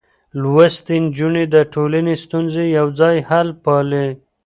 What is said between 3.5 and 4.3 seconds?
پالي.